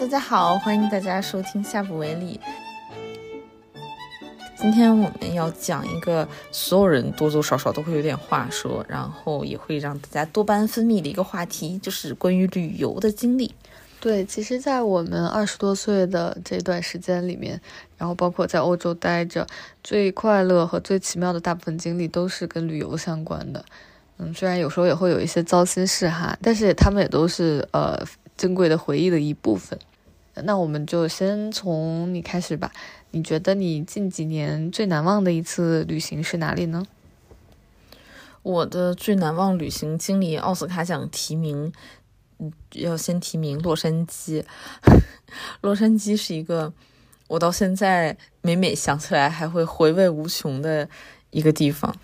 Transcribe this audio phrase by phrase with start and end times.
[0.00, 2.40] 大家好，欢迎大家收听下不为例。
[4.56, 13.54] 今天我们要讲一个所有人多多少少都会有点话说，然后也会让大家多巴胺分泌的一个话题，就是关于旅游的经历。
[14.00, 17.60] 对，其实，在我们二十多岁的这段时间里面，
[17.96, 19.46] 然后包括在欧洲待着，
[19.84, 23.64] 最快乐和最奇妙的大部分经历都是跟旅游相关的。
[24.18, 27.98] 嗯，虽然有时候也会有一些糟心事哈，但是他们也都是呃
[28.36, 29.78] 珍贵的回忆的一部分。
[30.34, 32.72] 那我们就先从你开始吧。
[33.12, 36.84] 你觉得你近几年最难忘的一次旅行是哪里呢？
[38.42, 41.72] 我的最难忘旅行经历，奥斯卡奖提名，
[42.38, 44.44] 嗯，要先提名洛杉矶。
[45.62, 46.72] 洛杉矶是一个
[47.28, 50.88] 我到现在每每想起来还会回味无穷的
[51.30, 51.96] 一个地方。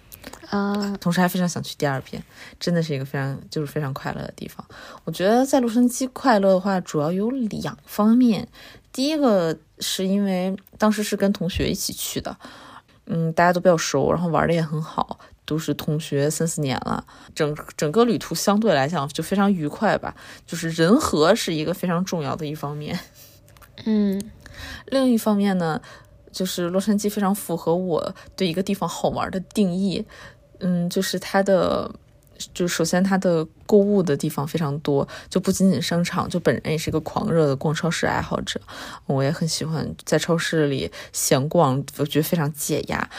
[0.51, 2.21] 啊，同时还非常想去第二遍，
[2.59, 4.65] 真的是一个非常就是非常快乐的地方。
[5.05, 8.49] 我觉得在洛杉矶快乐的话，主要有两方面。
[8.93, 12.37] 第一个是因为当时是跟同学一起去的，
[13.07, 20.17] 嗯，大家都比较熟，然后玩的也很好，都是同学三四年了，整整个旅途相对来讲就非常愉快吧。
[20.45, 22.99] 就是人和是一个非常重要的一方面，
[23.85, 24.21] 嗯，
[24.91, 25.81] 另一方面呢，
[26.33, 30.05] 就是洛杉矶非常符合我对一个地方好玩的定义。
[30.61, 31.91] 嗯，就是它的，
[32.55, 38.61] 就首先它的购物的地方非常多，就不仅仅商场，就本人也是一个狂热的逛超市爱好者，
[39.07, 43.11] 我也很喜欢在超市里闲逛，我觉得非常解压。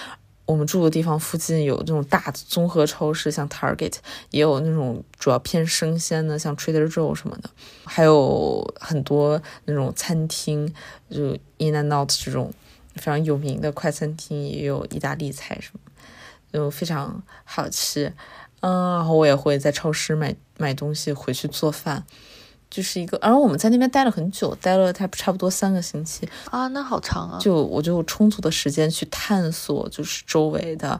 [0.47, 3.93] 我们住的地方附近有那种大的综合超市，像 Target，
[4.31, 7.49] 也有那种主要偏生鲜的，像 Trader Joe 什么的，
[7.85, 10.67] 还有很多那种餐厅，
[11.09, 12.51] 就 In and Out 这种
[12.95, 15.79] 非常有名的快餐厅，也有意大利菜什么。
[16.51, 18.13] 就非常好吃，
[18.59, 22.03] 嗯，然后我也会在超市买买东西回去做饭，
[22.69, 30.99] 就是一个，然后我们在那边待了很久，待了差差不多三个星期啊，那好长啊，就我就有充足的时间去探索，就是周围的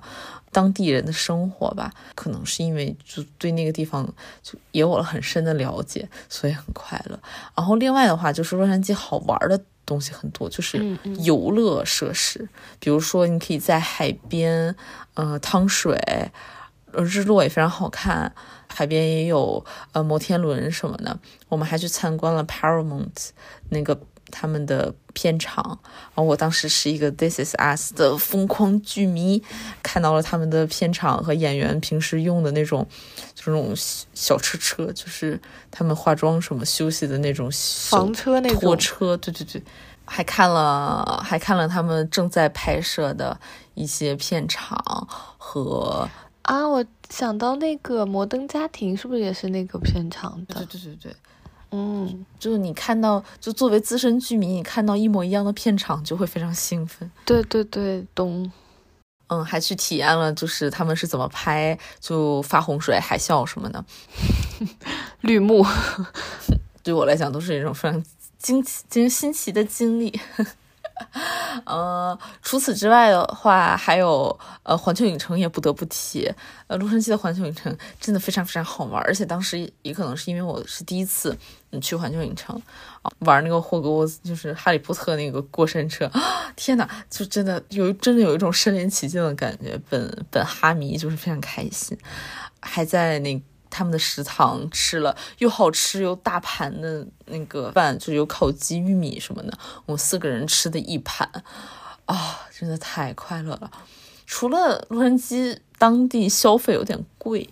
[0.52, 4.06] 当地人的生活吧，可能是因为就对那个地方
[4.42, 7.20] 就也有了很深的了解，所以很快乐。
[7.56, 9.62] 然后另外的话，就是洛杉矶好玩的。
[9.92, 12.48] 东西很多，就是游乐设施，
[12.80, 14.74] 比如说你可以在海边，
[15.16, 16.00] 呃，趟水，
[16.94, 18.34] 呃，日落也非常好看。
[18.74, 21.20] 海边也有呃摩天轮什么的。
[21.50, 23.32] 我们还去参观了 Paramount
[23.68, 24.00] 那个
[24.32, 25.80] 他们的片场。
[25.84, 29.44] 然后我当时是一个 This Is Us 的疯狂剧迷，
[29.84, 32.88] 看到了他们的片场和演员平时用的那种，
[33.36, 33.76] 就那种
[34.14, 37.52] 小车车，就是他们化妆什么休息的那种
[37.90, 39.16] 房车那种拖车。
[39.18, 39.62] 对对对。
[40.04, 43.40] 还看了，还看了他们正在拍摄的
[43.76, 46.10] 一些片场和
[46.42, 50.56] 啊，我想到那个《摩登家庭》是不是也是那个片场的？
[50.56, 51.16] 对对对对，
[51.72, 57.10] 嗯，就是你看到，就作为资深剧迷，你看到一模一样的片场就会非常兴奋。
[57.26, 58.52] 对对对，懂。
[59.28, 63.84] 嗯，还去体验了，就是他们是怎么拍，就发洪水、海啸什么的，
[65.22, 65.66] 绿幕，
[66.84, 68.04] 对我来讲都是一种非常。
[68.38, 70.20] 惊奇、惊新奇的经历，
[71.66, 76.32] 呃，除此之外的话，还有呃，环球影城也不得不提。
[76.68, 81.38] 呃，洛杉矶的环球影城真的非常非常好玩，而且当时也可能是因为我是第一次
[81.82, 82.60] 去环球影城，
[83.20, 86.10] 玩那个霍格沃兹，就是哈利波特那个过山车，
[86.56, 89.80] 天呐，就真的有真的有一种身临其境的感觉。
[89.90, 91.98] 本本哈迷就是非常开心，
[92.62, 93.42] 还在那。
[93.72, 99.58] 他们的食堂吃了又好吃又大盘的那个饭，就有烤鸡、玉米什么的。
[99.88, 101.28] 我们四个人吃的一盘，
[102.06, 103.72] 啊，真的太快乐了。
[104.28, 107.50] 除了洛杉矶当地消费有点贵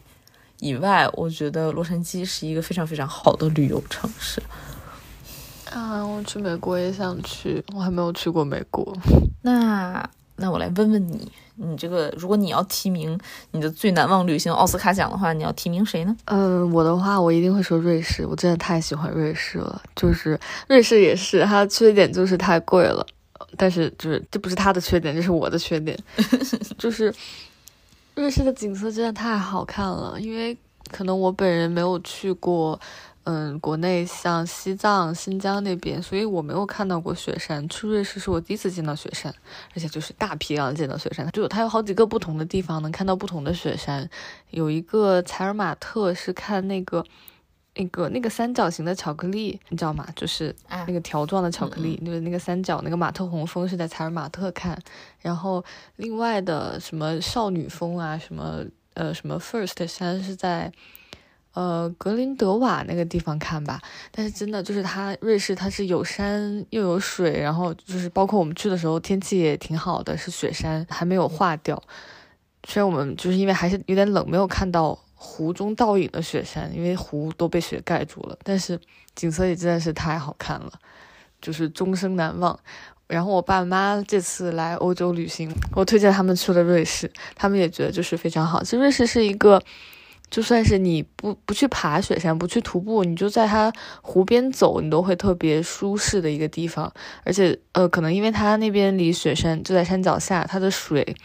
[0.59, 4.41] 以外，我觉得洛杉矶是一个非常非常好的旅游城市。
[5.72, 8.96] 啊，我去美国也想去，我还没有去过美国。
[9.44, 11.31] 那那我来问问你。
[11.61, 13.19] 你这个，如果你要提名
[13.51, 16.16] 你的最难忘旅行奥斯卡奖的话，你要提名谁呢？
[16.23, 18.25] 嗯，我的话，我一定会说瑞士。
[18.25, 23.05] 我真的太喜欢瑞士了，就是瑞士也是它的缺点就是太贵了，
[23.58, 25.99] 但是就是这不是它的缺点，这是我的缺点，
[26.79, 27.14] 就是
[28.16, 30.58] 瑞士的景色真的太好看了，因为
[30.90, 32.79] 可能我本人没有去过。
[33.31, 37.70] 嗯，国内像西藏、新疆那边，所以我没有看到过雪山。
[37.70, 39.31] 去瑞士是我第一次见到雪山，
[39.76, 41.29] 而且就是大批量见到雪山。
[41.29, 44.09] 就它有好几个不同的地方能看到不同的雪山。
[44.49, 47.05] 有一个采尔马特是看那个、
[47.76, 50.08] 那个、那个三角形的巧克力，你知道吗？
[50.16, 50.55] 就是
[50.87, 54.76] 那个条状的巧克力，就是那个三角那个马特洪峰是在采尔马特看。
[55.22, 55.64] 然后
[55.97, 58.64] 另外的什么少女峰啊，什么
[58.96, 60.72] 呃什么 First 山是在。
[61.59, 63.82] 呃格林德瓦那个地方看吧。
[64.11, 71.82] 但是真的就是它瑞士，它是有山又有水，然后就是包括我们去的时候天气也挺好的，是雪山还没有化掉。
[72.66, 78.38] 虽然我们就是因为还是有点冷，没有看到湖中倒影的雪山，因为湖都被雪盖住了。
[78.44, 78.79] 但是
[79.16, 80.72] 景色也真的是太好看了，
[81.41, 82.58] 就是终生难忘。
[83.08, 88.64] 然后我爸妈这次来欧洲旅行，我推荐他们去了瑞士，他们也觉得就是非常好。
[88.64, 89.62] 其实瑞士是一个，
[90.29, 93.72] 就算是你不不去爬雪山，不去徒步，你就在它
[94.02, 96.91] 湖边走，你都会特别舒适的一个地方。
[97.23, 101.16] 而且呃，可能因为它那边离雪山就在山脚下，它的水。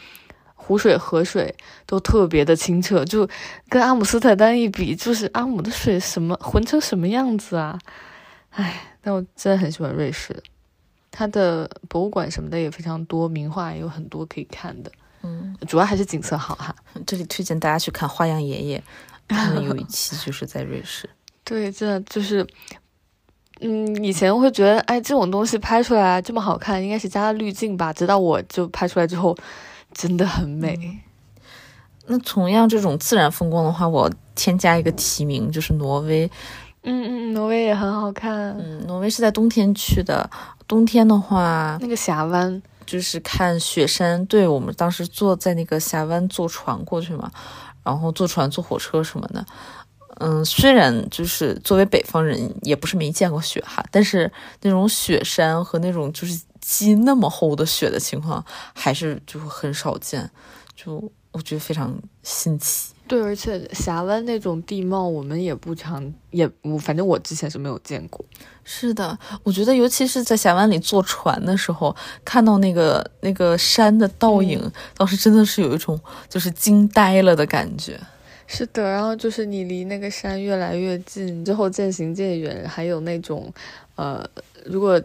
[0.57, 1.55] 湖水、河水
[1.85, 3.29] 都特别的清澈，就
[3.69, 7.79] 跟阿姆斯特丹一比，就是阿姆的水什么浑成什么样子啊！
[8.49, 10.43] 唉，但我真的很喜欢瑞士，
[11.11, 14.91] 它的博物馆什么的也非常多，名画也有很多可以看的。
[15.25, 16.75] 嗯，主要还是景色好哈。
[17.05, 18.79] 这里推荐大家去看《花样爷爷》，
[19.27, 21.11] 他们有一期就是在瑞士。
[21.43, 22.47] 对，真的就是，
[23.61, 27.93] 嗯，以前会觉得，哎，这种东西拍出来这么好看，应该是加了滤镜吧？
[27.93, 29.37] 直到我就拍出来之后。
[29.97, 30.77] 真的很美。
[32.09, 36.29] 那同样这种自然风光的话，我添加一个提名，就是挪威。
[36.83, 38.51] 嗯嗯，挪威也很好看。
[38.59, 40.29] 嗯，挪威是在冬天去的。
[40.67, 44.25] 冬天的话，那个峡湾就是看雪山。
[44.27, 47.31] 对我们当时坐在那个峡湾坐船过去嘛，
[47.83, 49.45] 然后坐船坐火车什么的。
[50.21, 54.33] 嗯，虽然就是作为北方人，也不是没见过雪哈，但是
[54.63, 60.31] 那种雪山和那种就是积那么厚的雪的情况，还是就很少见，
[60.77, 61.93] 就我觉得非常
[62.23, 62.94] 新奇。
[63.07, 68.25] 对，而且峡湾那种地貌，我们也不常也我反正我之前是没有见过。
[68.65, 74.59] 是的，我觉得尤其是在峡湾里坐船的时候，看到那个那个山的倒影，
[74.97, 78.01] 当时真的是有一种就是惊呆了的感觉。
[78.47, 83.53] 是的，然后就是你离那个山越来越近，之后渐行渐远，还有那种，
[83.97, 84.27] 呃，
[84.65, 85.01] 如果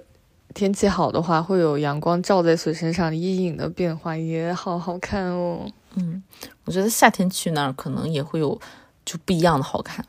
[0.54, 5.70] 天气好的话，会有阳光照在水身上阴影的变化，也好好看哦。
[5.96, 6.22] 嗯，
[6.66, 8.60] 我觉得夏天去那儿可能也会有
[9.06, 10.06] 就不一样的好看。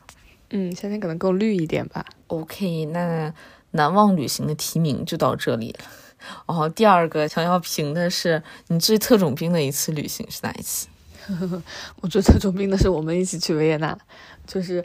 [0.49, 2.05] 嗯，夏天可能更绿一点吧。
[2.27, 3.33] OK，那
[3.71, 5.79] 难忘旅行的提名就到这里了。
[6.45, 10.87] 然后第二个想要评的是你最特种兵的一次旅行是哪一次？
[12.01, 13.97] 我最特种兵的是我们一起去维也纳，
[14.45, 14.83] 就是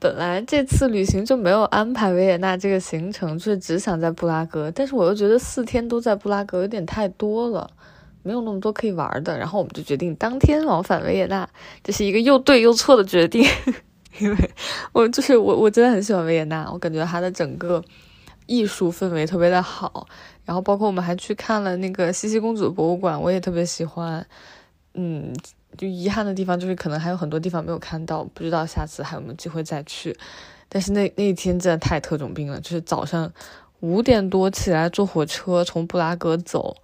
[0.00, 7.70] 本来这次旅行就没有安排维也纳这个行程，就是只想在布拉格，但是我又觉得四天都在布拉格有点太多了，
[8.22, 11.48] 没有那么多可以玩的，然后我们就决定当天往返维也纳，
[11.82, 13.44] 这是一个又对又错的决定，
[14.20, 14.50] 因为
[14.92, 17.82] 我就是我我真的很喜欢维也纳，我感觉它的整个
[18.46, 20.06] 艺术氛围特别的好，
[20.44, 24.26] 然后包括我们还去看了那个茜茜公主博物馆，我也特别喜欢，
[24.94, 25.32] 嗯。
[25.74, 30.14] 就遗憾的地方就是可能还有很多地方没有看到，不知道下次还有没有机会再去。
[30.68, 33.32] 但是那那一天真的太特种兵了，就是早上
[33.80, 36.76] 五点多起来坐火车从布拉格走，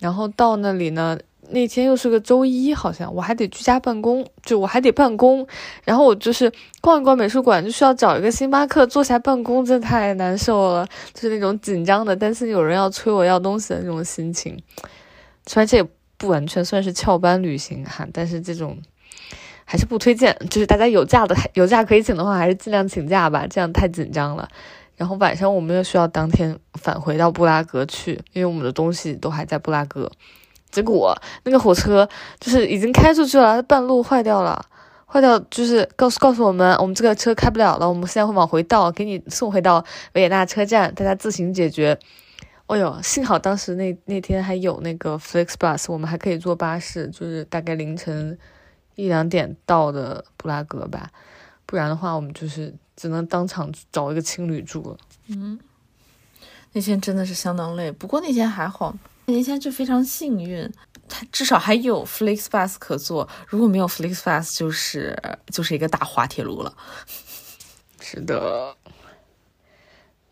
[0.00, 1.18] 然后到那里呢，
[1.50, 5.46] 那天又是个周一，好像我还得居家办公，就我还得办公。
[5.84, 14.58] 然后我就是逛一逛美术馆，就需要找一个星巴克坐下办公，这太难受了，就是那种紧张的，担心有人要催我要东西的那种心情。
[15.46, 15.86] 虽然这也。
[16.20, 18.76] 不完全算是翘班旅行哈，但是这种
[19.64, 20.36] 还是不推荐。
[20.50, 24.46] 就是大家有假的有假可以请的话，还是尽量请假吧，这样太紧张了。
[25.00, 30.12] 然后晚上我们又需要当天返回到布拉格去，因为我们的东西都还在布拉格。
[30.70, 32.06] 结果那个火车
[32.38, 34.62] 就是已经开出去了，半路坏掉了，
[35.06, 41.98] 坏掉就是告诉告诉我们，我们这个车开不了了，我们现在会往回倒，给你送回到维也纳车站，大家自行解决。
[42.66, 48.38] 哎呦，幸好当时那那天还有那个 FlixBus，我们还可以坐巴士，就是大概凌晨
[48.96, 51.08] 一两点到的布拉格吧，
[51.64, 54.98] 不然的话我们就是只能当场找一个青旅住了。
[55.28, 55.58] 嗯，
[56.72, 60.70] 那天真的是相当累，不过那天还好，那天就非常幸运，
[61.08, 66.76] 它至少还有 FlixBus 可坐，如果没有 FlixBus，就是就是一个大滑铁卢了。
[68.00, 68.76] 是的。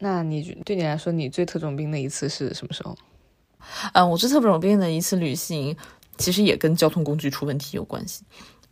[0.01, 2.95] 那你对你来说，你最特种兵的一次是什么时候？
[3.95, 5.75] 嗯，我最特种兵的一次旅行，
[6.19, 8.25] 其实也跟交通工具出问题有关系。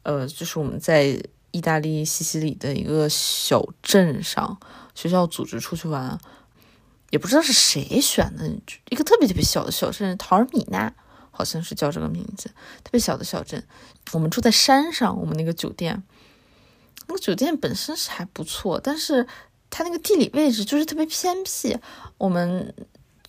[0.03, 1.19] 呃，就是我们在
[1.57, 4.59] 意大利西西里的一个小镇上，
[4.95, 6.19] 学校组织出去玩，
[7.11, 8.47] 也不知道是谁选的，
[8.91, 10.93] 一个特别特别小的小镇，陶尔米纳，
[11.31, 12.49] 好像是叫这个名字，
[12.85, 13.65] 特别小的小镇。
[14.13, 16.03] 我们住在山上，我们那个酒店，
[17.07, 19.27] 那个酒店本身是还不错，但是。
[19.69, 21.77] 它那个地理位置就是特别偏僻，
[22.19, 22.73] 我们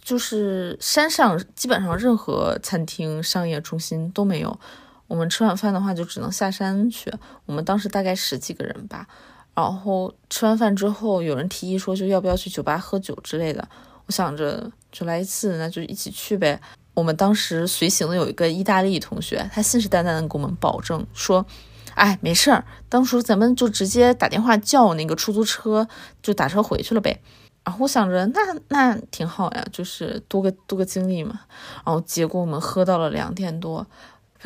[0.02, 4.58] 就是山上基本上任何餐厅、商业中心都没有。
[5.08, 7.12] 我们吃晚饭的话就只能下山去。
[7.46, 9.08] 我们当时大概十几个人吧，
[9.56, 13.68] 然后吃完饭之后，有人提议说就要不要去酒吧喝酒之类的。
[14.06, 16.60] 我想着就来一次，那就一起去呗。
[16.94, 21.46] 我们当时随行的有一个意大利同学，他信誓旦旦的给我们保证说
[21.96, 25.88] ：“哎，没事儿，当时咱们就直接打电话叫那个出租车，
[26.24, 27.22] 就打车回去了呗。”
[27.64, 31.42] 然后我想着那那挺好呀，就是多个多个经历嘛。
[31.86, 33.86] 然后结果我们喝到了两点多。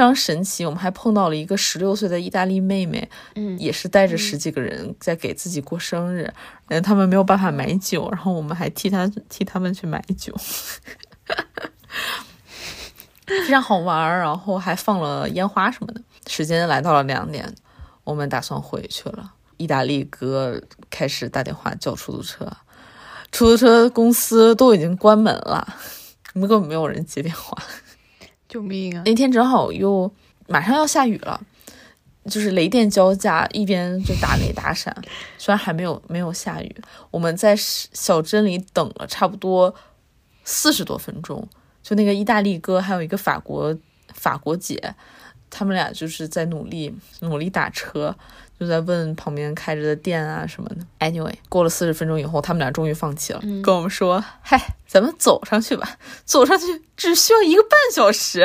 [0.01, 6.33] 非常神奇，我们还碰到了一个十六岁的意大利妹妹，嗯，也是带着十几个人在给自己过生日，
[6.69, 10.35] 嗯，他们没有办法买酒，然后我们还替他替他们去买酒，
[13.27, 16.01] 非常好玩，然后还放了烟花什么的。
[16.25, 17.53] 时间来到了两点，
[18.03, 19.33] 我们打算回去了。
[19.57, 22.51] 意大利哥开始打电话叫出租车，
[23.31, 25.75] 出租车公司都已经关门了，
[26.33, 27.55] 根本没有人接电话。
[28.51, 29.03] 救命啊！
[29.05, 30.11] 那天正好又
[30.49, 31.39] 马上要下雨了，
[32.25, 34.93] 就是雷电交加，一边就打雷打闪。
[35.37, 36.75] 虽然还没有没有下雨，
[37.11, 39.73] 我们在小镇里等了差不多
[40.43, 41.47] 四十多分钟。
[41.81, 43.73] 就那个意大利哥，还有一个法国
[44.13, 44.93] 法国姐，
[45.49, 48.13] 他们俩就是在努力努力打车。
[48.61, 50.75] 就在问旁边开着的店啊什么的。
[50.99, 58.41] Anyway，过了四十分钟以后，他们俩终于放弃了，跟我们说：“嗨，咱们走上去吧，走上去只需要一个半小时。”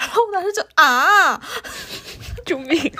[0.00, 1.38] 然后我当时就啊，
[2.46, 2.90] 救命！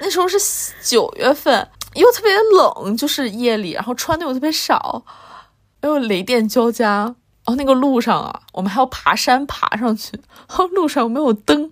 [0.00, 0.38] 那时候是
[0.82, 5.04] 九月份，又特别冷，就是夜里，然后穿的又特别少，
[5.82, 7.14] 又雷电交加。
[7.44, 10.12] 哦，那个路上啊，我们还要爬山爬上去，
[10.48, 11.70] 然后路上没有灯，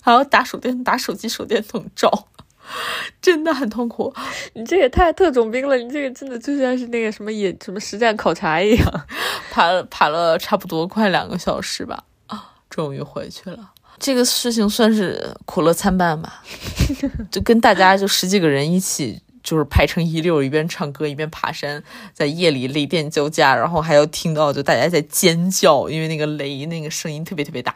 [0.00, 2.28] 还要打手电打手机手电筒照。
[3.20, 4.12] 真的很痛苦，
[4.54, 5.76] 你这也太特种兵了！
[5.76, 9.06] 你这个真的就像是那个什么野什么实战考察一样，
[9.52, 13.70] 爬了爬了差不多快两个小时吧，啊，终于回去了。
[13.98, 16.42] 这个事情算是苦乐参半吧，
[17.30, 21.80] 就跟大家就十几个人一起，就是排成一溜，一边唱歌一边爬山，
[22.12, 27.74] 在夜里雷电交加，然后还要听到就大家在尖叫，因为那个雷那个声音特别特别大。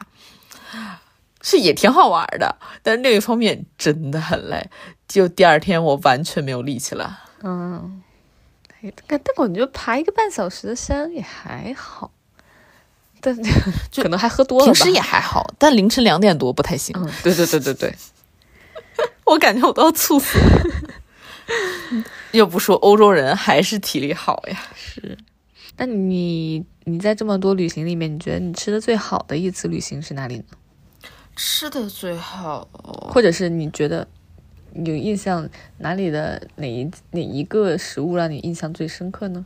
[1.49, 4.69] 是也挺好玩的，但是另一方面真的很累，
[5.07, 7.21] 就第二天我完全没有力气了。
[7.45, 8.03] 嗯，
[9.07, 12.11] 但但我觉得爬一个半小时的山也还好，
[13.21, 13.33] 但
[13.93, 14.65] 就可能还喝多了。
[14.65, 16.93] 平时也还好，但凌晨两点多不太行。
[16.99, 17.95] 嗯，对对对对对，
[19.25, 20.63] 我感觉我都要猝死了。
[22.33, 24.61] 要不说欧洲人还是体力好呀？
[24.75, 25.17] 是。
[25.77, 30.45] 那你你在这么多旅行里面，你觉得你吃的最好的一次旅行是哪里呢？
[31.37, 32.67] 吃的最好，
[33.13, 34.09] 或者是你觉得
[34.73, 39.45] 有印象哪里的哪一哪一个食物让你印象最深刻呢？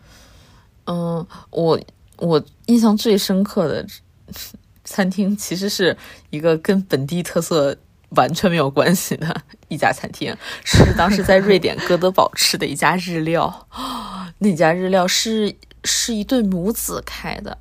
[0.87, 1.79] 嗯，我
[2.17, 3.87] 我印象最深刻的
[4.85, 5.97] 餐厅其实是
[6.31, 7.77] 一个跟本地特色
[8.11, 13.69] 完全没有关系的一家餐厅，是当时在瑞典哥德堡吃的一家日料。
[14.39, 15.55] 那家日料是
[15.85, 17.59] 是一对母子开的，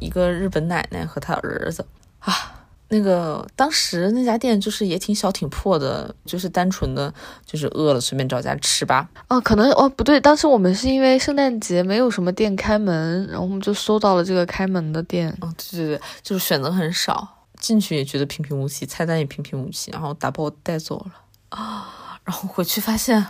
[0.00, 1.86] 一个日本奶奶和她儿子
[2.18, 2.63] 啊。
[2.88, 7.12] 那个当时那家店就是也挺小挺破的，就是单纯的
[7.44, 9.08] 就是饿了随便找家吃吧。
[9.28, 15.30] 哦，可能哦不对，当时我们是因为圣诞节没有什么店开门，然后我们就搜到了这个开门的店。
[15.40, 21.12] 哦，对对对，就是选择很少，进去也觉得平平无奇，菜单也平平无奇，然后打包带走了
[21.48, 21.90] 啊。
[22.24, 23.26] 然后回去发现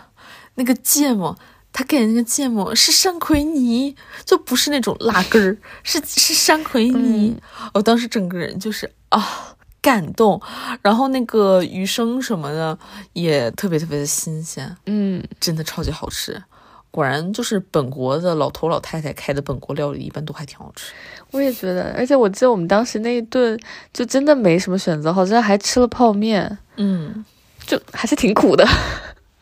[0.53, 1.37] 那个芥末，
[1.75, 7.35] 他给的那个芥末是山葵泥，就不是那种辣根儿，是是山葵泥。
[7.73, 9.51] 我当时整个人就是啊。
[9.81, 10.41] 感动，
[10.81, 12.75] 然后那个鱼生什么的
[13.13, 16.41] 也特别特别的新鲜，嗯，真的超级好吃。
[16.89, 20.91] 果然就是本国的老头老太太开的本国料理，一般都还挺好吃。
[21.29, 23.55] 我也觉得，而且我记得我们当时那一顿
[23.93, 27.23] 就真的没什么选择，好像还吃了泡面，嗯，
[27.67, 28.67] 就还是挺苦的。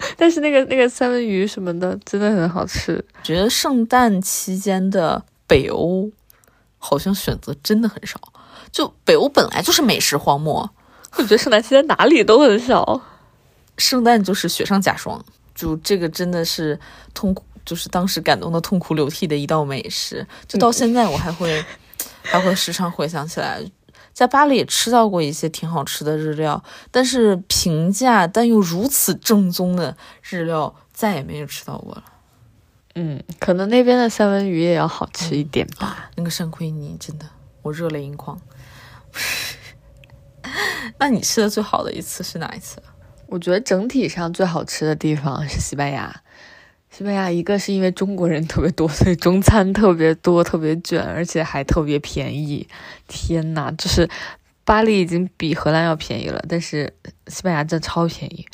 [0.17, 3.03] 但是那个那个三文鱼什么的真的很好吃。
[3.23, 6.11] 觉得圣诞期间的北欧
[6.77, 8.19] 好像选择真的很少。
[8.71, 10.67] 就北欧本来就是美食荒漠，
[11.17, 12.99] 我觉得圣诞期间哪里都很少，
[13.77, 16.79] 圣诞就是雪上加霜，就这个真的是
[17.13, 21.63] 痛苦，就是当时感动的痛哭流涕的一道美食，就到现在我还会
[22.23, 23.63] 还会时常回想起来，
[24.13, 32.03] 在巴黎也吃到过一些挺好吃的日料，但是平价但又如此正宗的日料再也没有吃到过了。
[32.95, 37.25] 嗯，可能那边的三文鱼也要好吃一点吧，那个山葵泥真的
[37.63, 38.39] 我热泪盈眶。
[40.99, 42.81] 那你吃的最好的一次是哪一次？
[43.25, 46.21] 我觉得整体上最好吃的地方是西班牙。
[46.95, 52.67] 西班牙一个是因为中国人特别多，所以中餐特别多，特别卷，而且还特别便宜。
[53.07, 54.07] 天呐，就是
[54.63, 56.93] 巴黎已经比荷兰要便宜了，但是
[57.25, 58.45] 西班牙真的超便宜。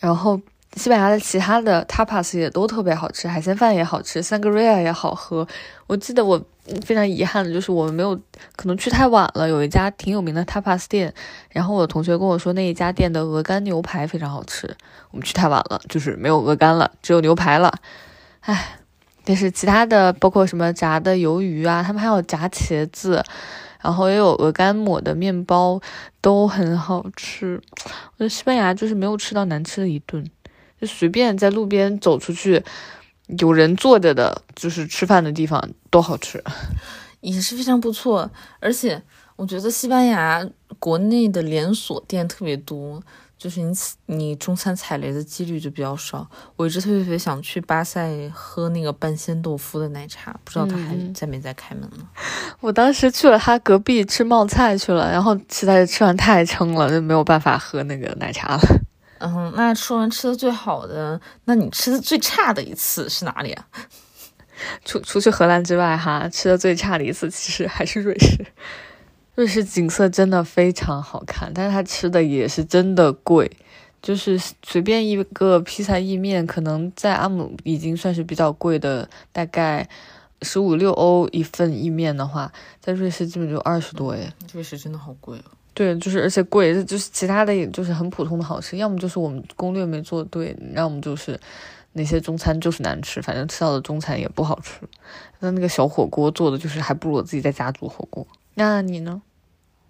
[0.00, 0.40] 然后
[0.76, 5.46] 西班牙的其他的 tapas 也都特别好吃，海鲜饭也好吃，sangria 也好喝。
[5.88, 6.40] 我记得我
[6.84, 8.14] 非常遗憾的就是我们没有
[8.54, 11.12] 可能去太晚了，有一家挺有名的 tapas 店，
[11.50, 14.76] 然后我同学跟我说那一家店的鹅肝牛排非常好吃。
[15.10, 17.74] 我们去太晚了，就是没有鹅肝了，只有牛排了。
[18.40, 18.78] 唉，
[19.24, 23.24] 但是其他的包括什么炸的鱿鱼啊，他们还有炸茄子。
[23.82, 25.80] 然后也有鹅肝抹的面包，
[26.20, 27.58] 都很好吃。
[27.74, 30.22] 我觉得西班牙就是没有吃到难吃的一顿，
[30.80, 32.62] 就随便在路边走出去，
[33.38, 36.42] 有人坐着的，就是吃饭的地方都好吃，
[37.20, 38.30] 也是非常不错。
[38.60, 39.02] 而且
[39.36, 40.46] 我觉得西班牙
[40.78, 43.02] 国内的连锁店特别多。
[43.40, 46.28] 就是你你中餐踩雷的几率就比较少。
[46.56, 52.06] 我一直特别特别想去巴塞喝那个半鲜豆腐的奶茶，不知道他还在没在开门呢。
[52.60, 58.60] 我当时去了他隔壁吃冒菜去了，然后实在是吃完太撑了，就没有办法喝那个奶茶了。
[59.20, 63.66] 嗯，那说完吃的最好的，那你吃的最差的一次是哪里啊？
[64.84, 68.46] 除除去荷兰之外，哈，吃的最差的一次其实还是瑞士。
[69.34, 73.50] 瑞士景色真的非常好看，但是它吃的也是真的贵，
[74.02, 79.88] 就是随便一个披萨意面，可能在阿姆已经算是比较贵的，大概
[80.42, 84.30] 十五六欧一份意面的话，在瑞士基本就二十多耶。
[84.52, 85.56] 瑞士真的好贵哦。
[85.72, 91.38] 对，就是而且贵，就是其他的也就是很普通的好吃，要么就是我们攻略没做对，要么就是
[91.92, 94.80] 那些中餐就是难吃，反正吃到的中餐也不好吃。
[95.38, 98.26] 那那个小火锅做的就是还不如我自己在家煮火锅。
[98.54, 99.22] 那你呢？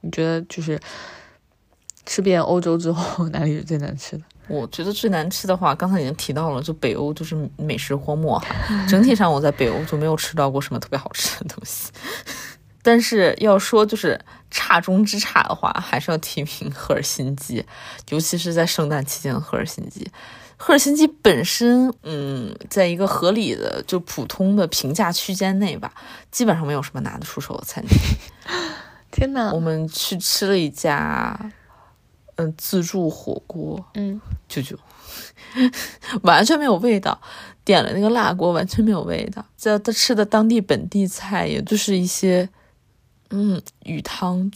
[0.03, 0.81] 你觉得就是
[2.07, 4.23] 吃遍欧洲之后 哪里是最难吃的？
[4.49, 8.87] 我觉得最难吃的话，刚才已经提到了，就北欧就是美食荒漠哈。
[8.89, 11.91] 整体上我在北欧就没有吃到过什么特别好吃的东西。
[12.83, 14.19] 但是要说就是
[14.51, 17.65] 差中之差的话，还是要提名赫尔辛基，
[18.09, 20.11] 尤其是在圣诞期间的赫尔辛基。
[20.57, 25.91] 赫尔辛基本身，嗯，在一个合理的就普通的评价区间内吧，
[26.31, 27.97] 基本上没有什么拿得出手的餐厅。
[29.11, 31.51] 天呐，我们去吃了一家，
[32.37, 34.79] 嗯，自助火锅，嗯，舅舅，
[36.23, 37.21] 完全没有味道。
[37.65, 39.45] 点了那个辣锅，完全没有味道。
[39.57, 42.49] 在他吃的当地本地菜，也就是一些，
[43.31, 44.51] 嗯，鱼汤，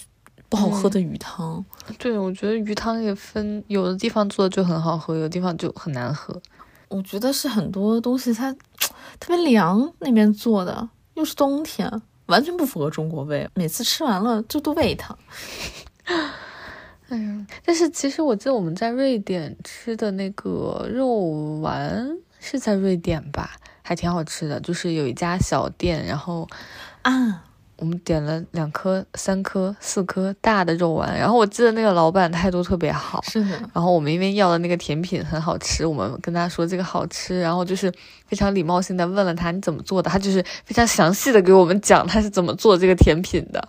[0.49, 1.65] 不好喝的鱼汤。
[1.99, 6.41] 对，我觉得鱼汤也分，有的地方做的就很好喝，有的地方就很难喝。
[6.89, 8.53] 我觉得是很多东西它
[9.19, 12.03] 特别凉，那边做的又是冬天。
[12.27, 15.17] 完全不符合中国味，每次吃完了就都胃疼。
[17.11, 23.51] 哎呀，但是其实我记得我们在瑞典吃的那个肉丸是在瑞典吧，
[23.83, 26.49] 还挺好吃的，就是有一家小店，然后
[27.03, 27.44] 啊。
[27.77, 33.51] 我们点了两颗、三颗、四颗大的肉丸，然后我记得那个老板态度特别好，是的。
[33.75, 37.93] 然后我们因为要的那个甜品很好吃，我们跟他说这个好吃，然后就是
[38.27, 43.67] 非常礼貌性的问了他你怎么做的，他就是非常详细的给我们讲他是怎么做这个甜品的。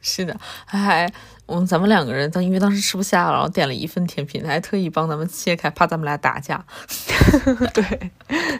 [0.00, 1.10] 是的，还
[1.46, 6.64] 我们咱们两个人当因为当时吃不下了，然后点了一份甜品，他还特意帮咱们切开，怕咱们俩打架。
[7.74, 8.12] 对，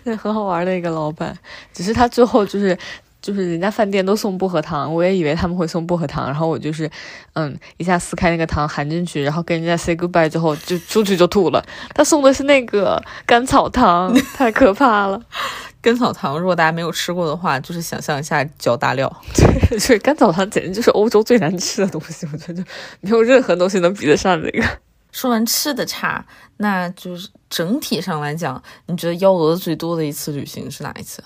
[0.03, 1.39] 那很好玩的一个老板，
[1.73, 2.77] 只是他最后就是。
[3.25, 6.91] 就是人家饭店都送薄荷糖，我也以为他们会送薄荷糖，然后我就是，
[7.33, 11.65] 嗯，一下撕开那个糖含进去，然后跟人家 say goodbye 之后就出去就吐了。
[11.95, 15.19] 他送的是那个甘草糖，太可怕了。
[15.81, 19.11] 甘草糖，如果大家没有吃过的话，就是想象一下嚼大料。
[19.35, 22.63] 对，所以甘草糖简直就是欧洲最难吃的东西，我觉得
[23.01, 24.63] 没有任何东西能比得上这个。
[25.13, 26.23] 说完吃的差，
[26.59, 31.25] 那就是整体上来讲，你觉得幺蛾子最多的一次旅行是哪一次？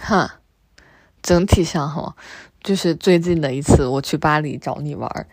[0.00, 0.30] 哈。
[1.24, 2.14] 整体上哈，
[2.62, 5.26] 就是最近的一次我去巴黎找你玩，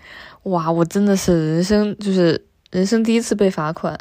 [0.43, 3.99] 哇，我真的是人生就是人生第一次被罚款。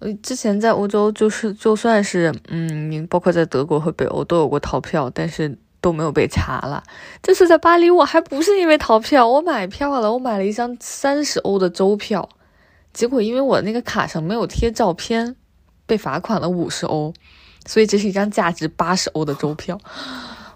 [0.00, 6.82] 呃，之前在欧洲就是就算是嗯，包括在德国和北欧都有过逃票，但是都没有被查了。
[7.22, 12.28] 这次在巴黎我还不是因为逃票，我买票了，我买了一张三十欧的周票，
[12.92, 15.34] 结果因为我那个卡上没有贴照片，
[15.86, 17.14] 被罚款了五十欧，
[17.66, 19.80] 所以这是一张价值八十欧的周票。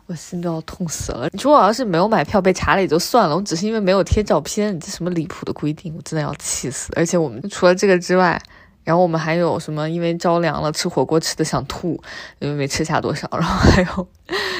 [0.06, 1.28] 我心都要痛死了！
[1.32, 6.92] 你说我要是没有买票被查了也就算了，我只是因为没有贴照片，这什么离谱的规定，我真的要气死！
[6.94, 8.38] 而且我们除了这个之外，
[8.82, 9.88] 然后我们还有什么？
[9.88, 11.98] 因为着凉了，吃火锅吃的想吐，
[12.38, 14.08] 因为没吃下多少，然后还有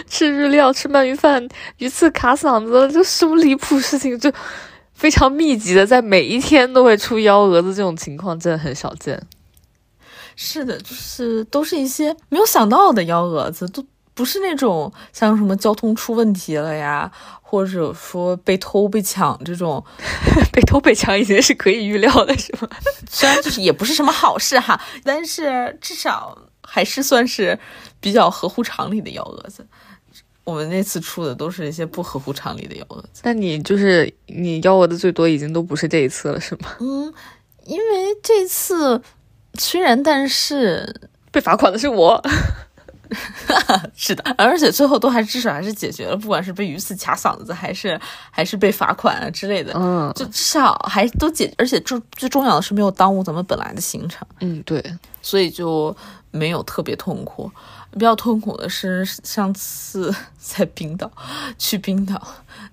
[0.09, 4.18] 吃日料、吃鳗鱼饭，鱼刺卡嗓子，这什么离谱事情？
[4.18, 4.33] 就
[4.94, 9.22] 非常密集的，在每一天都会出幺蛾子这种情况，真的很少见。
[10.37, 13.85] 是的，就是都是一些没有想到的幺蛾子，都。
[14.14, 17.11] 不是那种像什么交通出问题了呀，
[17.42, 19.85] 或者说被偷被抢这种，
[20.53, 22.68] 被偷被抢已经是可以预料的，是吗？
[23.11, 27.59] 虽然就是也不是什么好事哈，但是至少还是算是
[28.00, 29.66] 比较合乎常理的幺蛾子。
[30.44, 33.22] 我们那次出的都是一些不合乎常理的幺蛾子。
[33.24, 36.77] 那你就是你幺蛾子最多已经都不是这一次了，是吗？
[36.81, 37.12] 嗯，
[37.64, 39.00] 因为这次
[39.55, 42.22] 虽然但是被罚款的是我。
[43.94, 54.82] 是的，而且最后都还至少还是解决了，不管是被鱼刺卡嗓子，还是还是被罚款啊之类的，嗯，就至少还都解，而且最最重要的是没有耽误咱们本来的行程，嗯，对，
[55.22, 55.96] 所以就
[56.30, 57.50] 没有特别痛苦。
[57.92, 61.08] 比较痛苦的是上次在冰岛，
[61.56, 62.20] 去冰岛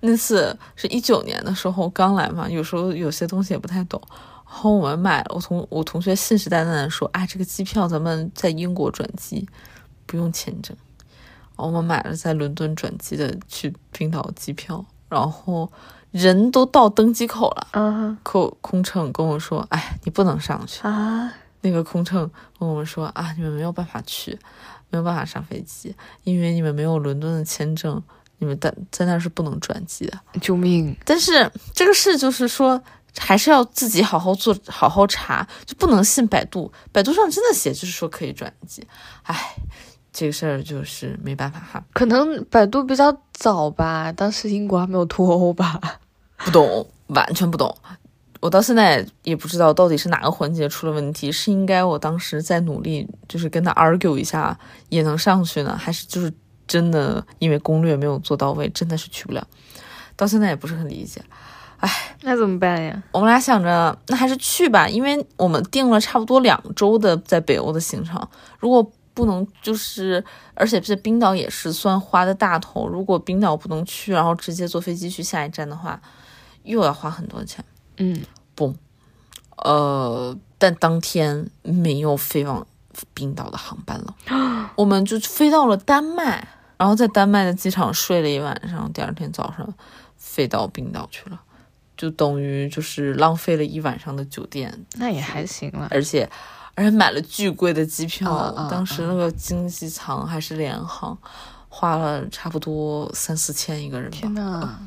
[0.00, 9.48] 那次是一九年的时候刚来嘛，有时候有些东西也不太懂，然后我们买了，我同我同学信誓旦旦的说，啊，这个机票咱们在英国转机。
[10.12, 10.76] 不用签证，
[11.56, 15.72] 我们买了在伦敦转机的去冰岛机票，然后
[16.10, 24.38] 人都到登机口了，嗯，空空乘跟我说：“哎，你不能上去啊。”那个空乘跟我们说：“啊，你们没有办法去，
[24.90, 28.02] 没有办法上飞机，因为你们没有伦敦的签证，
[28.36, 30.94] 你们在在那是不能转机的。”救命！
[31.06, 32.78] 但是这个事就是说，
[33.16, 38.86] 还是要自己好好做，好好查，就不能信百度，百度上真的写就是说可以转机，
[39.22, 39.56] 哎。
[40.12, 45.80] 这个事儿就是没办法哈，可能百度比较早吧，当时英国还没有脱欧吧，
[46.36, 47.74] 不懂，完全不懂。
[48.40, 54.58] 我到现在也不知道到底是哪个环节出了问题，是应该我当时在努力，就是跟他 argue 一下
[54.90, 56.30] 也能上去呢，还是就是
[56.66, 59.46] 真的因为攻略没有做到位，真的是去不了。
[60.14, 61.22] 到现在也不是很理解，
[61.78, 61.88] 哎，
[62.20, 63.02] 那怎么办呀？
[63.12, 68.92] 我们俩想着那还是去吧，因为我们定了差不多两周的在北欧的行程，如果。
[69.14, 72.88] 不能就是，而且这冰岛也是算花的大头。
[72.88, 76.00] 如果冰岛不能去，然后直接坐飞机去下一站的话，
[76.62, 77.62] 又要花很多钱。
[77.98, 78.22] 嗯，
[78.54, 78.74] 不，
[79.56, 82.66] 呃，但当天没有飞往
[83.12, 84.16] 冰岛的航班了，
[84.76, 86.48] 我们就飞到了丹麦，
[86.78, 89.74] 然后在丹麦的机场睡了一晚上，第二天早上
[90.16, 91.38] 飞到冰岛去了，
[91.96, 94.86] 就等于就是浪费了一晚上的酒店。
[94.94, 96.30] 那也还行了，而且。
[96.74, 101.16] 而且买了巨贵的机票，当时那个经济舱还是联航，
[101.68, 104.10] 花了差不多三四千一个人。
[104.10, 104.78] 天呐，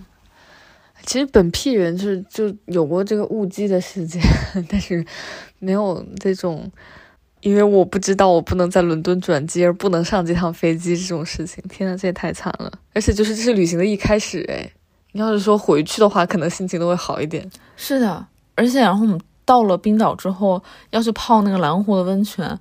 [1.06, 4.20] 其实本屁人就是就有过这个误机的事件，
[4.68, 5.06] 但是
[5.60, 6.72] 没有这种，
[7.42, 11.64] 因为我不知道我不能在伦敦转机而不能上这趟飞机这种事情。
[11.70, 12.72] 天呐，这也太惨了！
[12.96, 14.68] 而且就是这是旅行的一开始，哎，
[15.12, 17.48] 你要是说回去的话，可能心情都会好一点。
[17.78, 19.22] 是的，而且然后我们。
[19.46, 22.60] 到了冰岛之后，要去泡那个蓝湖的温泉。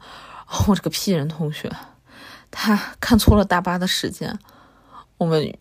[0.68, 1.70] 我这个屁人同学，
[2.50, 4.38] 他看错了大巴的时间。
[5.16, 5.52] 我们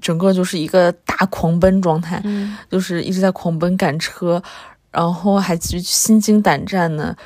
[0.00, 2.22] 整个就是一个大狂奔状态，
[2.68, 4.42] 就是一直在狂奔赶车，
[4.90, 7.16] 然后还心惊胆战呢。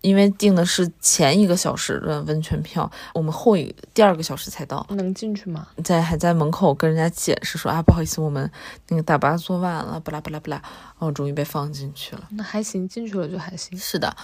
[0.00, 5.66] 因为订的是前一个小时的温泉票，我们后一第二个小时才到，能进去吗？
[5.84, 8.50] 在还在门口跟人家解释说啊，不好意思，我们
[8.88, 12.22] 那个大巴坐晚了，巴拉巴拉巴拉，然后终于被放进去了。
[12.30, 13.78] 那还行，进去了就还行。
[13.78, 14.16] 是的，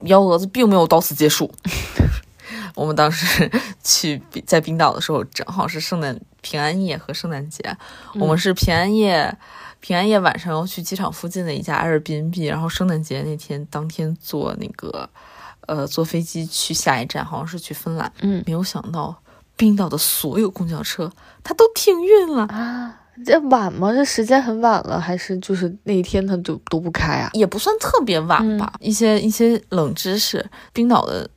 [0.00, 1.52] 幺蛾子并没有到此结束。
[2.74, 3.50] 我们当时
[3.82, 7.76] 去在冰岛的时候，正好是圣诞平安夜和圣诞节，
[8.14, 9.36] 我们是平安夜。
[9.82, 15.10] 平安夜晚上要去机场附近的一家 Airbnb，然后圣诞节那天当天坐那个，
[15.66, 18.10] 呃，坐飞机去下一站，好像是去芬兰。
[18.20, 19.20] 嗯，没有想到
[19.56, 21.10] 冰岛的所有公交车
[21.42, 23.00] 它都停运了啊！
[23.26, 23.92] 这晚吗？
[23.92, 27.30] 这时间很晚了，还是就是那一天它都都不开啊？
[27.32, 28.72] 也不算特别晚吧。
[28.78, 31.28] 一些一些冷知识：冰岛的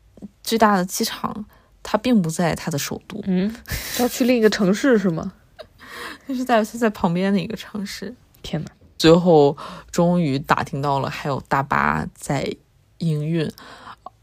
[0.44, 1.44] 最大的机场
[1.82, 3.54] 它并不在它的首都，嗯，
[4.00, 5.34] 要去另一个城市是吗？
[6.30, 8.14] 就是在在旁边的一个城市。
[8.46, 9.58] 天呐，最后
[9.92, 12.56] 终于打听到了，还有大巴在
[13.00, 13.52] 营运，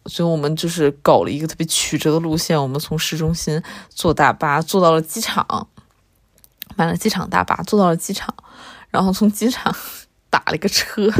[0.07, 2.61] 所以我们就是搞了一个特别曲折的路线。
[2.61, 5.69] 我们从市中心坐大巴坐到了机场，
[6.77, 8.35] 买了机场大巴坐到了机场，
[8.91, 9.75] 然后从机场
[10.31, 11.11] 打了一个车，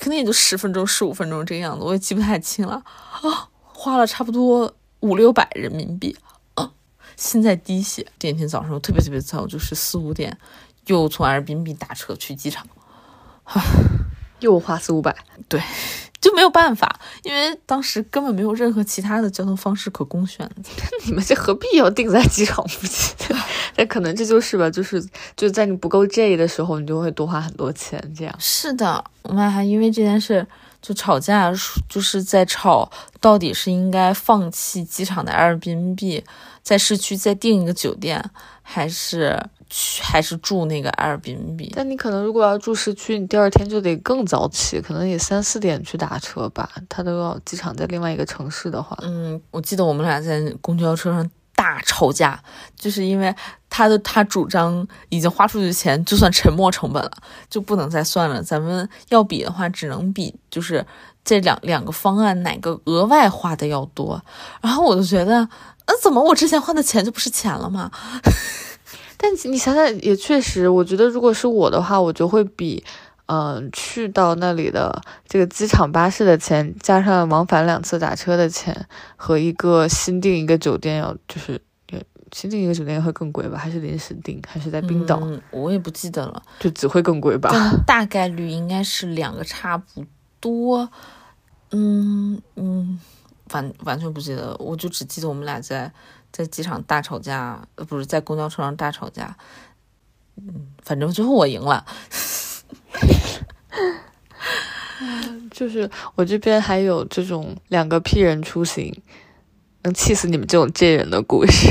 [0.00, 6.16] 肯定也就十分钟、十五分钟这个样子，我也记不太清了啊，花了差不多五六百人民币
[6.54, 6.70] 啊，
[7.16, 8.06] 心在滴血。
[8.18, 10.38] 第二天早上特别特别早，就是四五点。
[10.86, 12.66] 又从尔滨比打车去机场，
[13.44, 13.62] 唉，
[14.40, 15.14] 又花四五百，
[15.48, 15.62] 对，
[16.20, 20.48] 就没有办法，因为当时根本没有任何其他的交通方式可供选。
[21.06, 23.36] 你们这何必要定在机场附近？
[23.76, 25.02] 那可能这就是吧，就是
[25.36, 28.12] 就在你不够 J 的时候，你就会多花很多钱。
[28.16, 30.46] 这样是的，我们还因为这件事
[30.82, 31.50] 就吵架
[31.88, 32.90] 就是在吵
[33.20, 36.22] 到底是应该放弃机场的 Airbnb，
[36.62, 38.22] 在市区再订一个酒店，
[38.62, 41.72] 还是去还是住那个 Airbnb？
[41.74, 46.70] 但你可能如果要住市区，你第二天就得更早起，可能也三四点去打车吧。
[46.88, 51.28] 他都要机场在另外一个城市的话，嗯，我记得我们俩在公交车上。
[51.54, 52.42] 大吵架，
[52.74, 53.32] 就是因为
[53.70, 57.12] 他的他主张已经花出去的钱就算沉没成本了，
[57.48, 58.42] 就不能再算了。
[58.42, 60.84] 咱们要比的话，只能比就是
[61.24, 64.20] 这两两个方案哪个额外花的要多。
[64.60, 65.48] 然后我就觉得，
[65.86, 67.92] 那怎么我之前花的钱就不是钱了吗？
[69.22, 72.84] 但你想想，也确实，我觉得如果是我的话，我就会比。
[73.26, 81.58] 嗯，去到那里的这个机场巴士的钱，加上往返两次打车的钱，和一个新订一个酒店要，就是
[82.32, 83.56] 新订一个酒店会更贵吧？
[83.56, 84.42] 还是临时订？
[84.46, 85.22] 还是在冰岛？
[85.50, 87.50] 我也不记得了，就只会更贵吧？
[87.86, 90.04] 大概率应该是两个差不
[90.38, 90.90] 多。
[91.70, 93.00] 嗯嗯，
[93.52, 95.90] 完完全不记得，我就只记得我们俩在
[96.32, 99.36] 在机场大吵架，呃，不是在公交车上大吵架。
[100.36, 101.84] 嗯，反正最后我赢了。
[105.50, 109.02] 就是我这边还有这种两个 P 人出行，
[109.82, 111.68] 能气死你们这种 J 人的故事。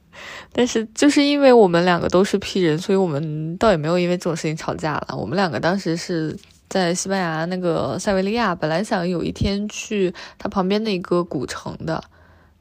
[0.52, 5.16] 但是就是因为我们两个都是 P 人，所以我们倒也没有因为这种事情吵架了。
[5.16, 6.36] 我们两个当时是
[6.68, 12.04] 在西班牙那个塞维利亚，本来想有一天去它旁边的一个古城的，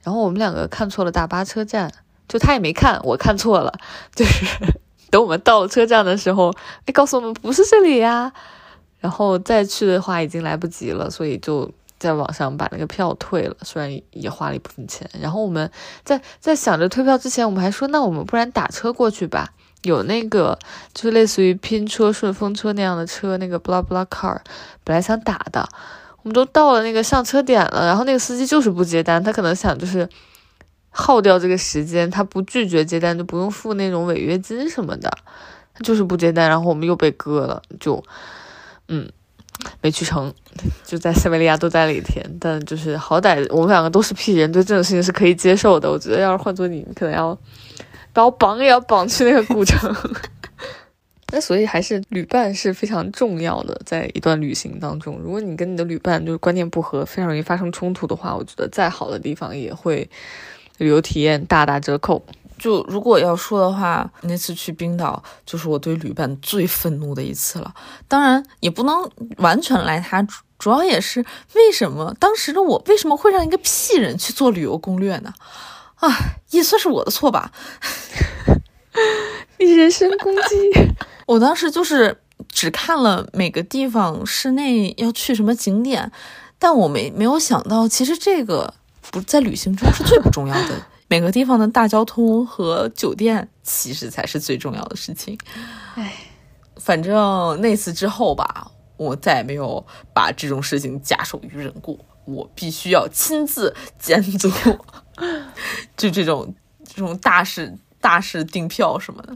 [0.04, 1.92] 然后我们两个看错了大巴车站，
[2.28, 3.74] 就他也没看，我看错了，
[4.14, 4.46] 就是。
[5.10, 6.52] 等我们到了车站的时候，
[6.86, 8.34] 哎，告诉我们不是这里呀，
[9.00, 15.08] 然后再去的话已经来不及了，所以就在网上把那个票退了，虽然也花了一部分钱。
[15.22, 15.70] 然后我们
[16.04, 19.52] 在在想着退票之前，我们还说，那我们不然打车过去吧？
[19.84, 20.58] 有那个
[20.96, 24.40] 就是类似于拼车、顺风车那样的车，那个 blah blah car，
[24.84, 25.70] 本来想打的，
[26.24, 30.10] 我们都到了那个上车点了，然后那个司机就是不接单，他可能想就是。
[30.96, 35.10] 耗掉这个时间，他不拒绝接单就不用付那种违约金什么的，
[35.74, 38.04] 他就是不接单，然后我们又被割了，就，
[38.90, 39.12] 嗯，
[39.82, 40.32] 没去成，
[40.86, 45.90] 就在塞维利亚多待了一天，但就是好歹我们两个都是 P 人，对这种事情是可以接受的。
[45.90, 47.36] 我觉得要是换做，你可能要
[48.14, 49.92] 把我绑也要绑去那个古城。
[51.34, 60.08] 那所以还是旅伴是非常重要的，在一段旅行当中，如果你跟你的旅伴就是观念不合，非常容易发生冲突的话，我觉得再好的地方也会。
[60.80, 62.26] 旅游体验大打折扣。
[62.58, 67.74] 就如果要说的话，那次去冰岛就是我对旅伴最愤怒的一次了。
[68.08, 70.26] 当然也不能完全赖他，
[70.58, 75.32] 主要也是为什么当时的我为什么会让一个屁人去做旅游攻略呢？
[75.98, 76.10] 啊，
[76.50, 77.52] 也算是我的错吧。
[79.60, 80.72] 你人身攻击。
[81.26, 86.12] 我当时就是只看了每个地方室内要去什么景点，
[86.58, 88.74] 但我没没有想到，其实这个。
[89.12, 95.38] 不在旅行中是最不重要的， 每个地方的大交通和酒店其实才是最重要的事情。
[95.94, 96.12] 唉，
[96.78, 104.50] 反正那次之后吧，我再也没有把这种事情假手于人过，我必须要亲自监督，
[105.96, 106.56] 就这种
[106.86, 107.78] 这种大事。
[108.04, 109.30] 大事订票什么的，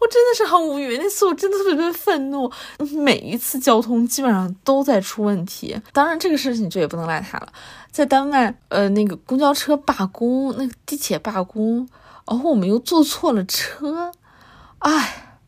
[0.00, 0.96] 我真的是很无语。
[0.96, 5.78] 那次我真的特别特别愤怒，每一次交通基本上都在出问题。
[5.92, 7.52] 当然，这个事情这也不能赖他了。
[7.92, 11.86] 在丹麦，呃，那个公交车罢工，那个地铁罢工，
[12.26, 14.10] 然后我们又坐错了车，
[14.78, 15.38] 哎，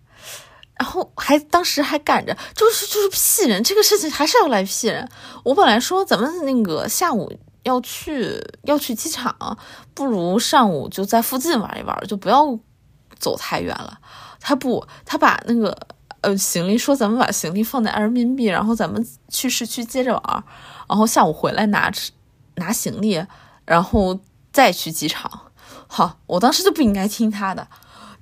[0.78, 5.08] 然后还当时还赶着，就是就是屁人，这个事情还是要赖屁人。
[5.44, 7.32] 我本来说咱们那个下午。
[7.62, 9.58] 要去要去机场，
[9.94, 12.58] 不如上午就在附近玩一玩，就不要
[13.18, 13.98] 走太远了。
[14.40, 15.76] 他不，他把那个
[16.20, 20.44] 呃行李说咱们把行李放在人民币，然后咱们去市区接着玩，
[20.88, 21.92] 然后下午回来拿
[22.56, 23.24] 拿行李，
[23.64, 24.18] 然后
[24.52, 25.30] 再去机场。
[25.86, 27.66] 好，我当时就不应该听他的，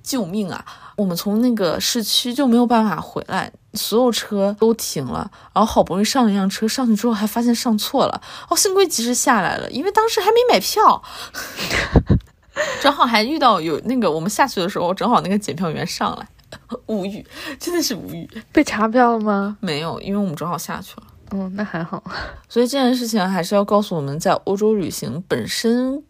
[0.01, 0.65] 救命啊！
[0.95, 3.51] 我们从那个市区就没有办法回来。
[3.77, 11.01] 所有车都停了，然后好不容易上了一辆车，上去之后还发现上错了，哦，幸亏及时下来了，因为当时还没买票，
[12.81, 16.27] 正好还遇到有那个我们下去的时候，正好那个检票员上来，
[16.87, 17.25] 无语，
[17.59, 18.27] 真的是无语。
[18.51, 19.57] 被查票了吗？
[19.61, 21.03] 没有，因为我们正好下去了。
[21.31, 22.03] 嗯，那还好。
[22.49, 26.01] 所以这件事情还是要告诉我们在欧洲旅行本身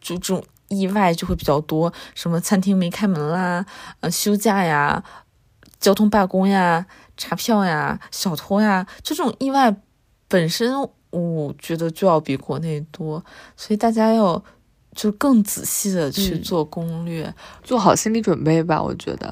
[0.00, 3.66] 就这种意外就会比较多，什么餐厅没开门啦，
[4.00, 5.02] 呃，休假呀。
[5.80, 6.84] 交通罢工呀，
[7.20, 9.76] 查票呀，小偷呀，就这种意外
[10.26, 10.72] 本身，
[11.10, 13.22] 我觉得就要比国内多，
[13.56, 14.42] 所以大家要
[14.96, 18.82] 就更仔细的去做攻略，做好心理准备吧。
[18.82, 19.30] 我觉得，